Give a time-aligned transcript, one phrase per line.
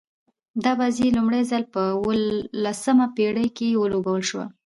[0.63, 4.45] دا بازي لومړی ځل په اوولسمه پېړۍ کښي ولوبول سوه.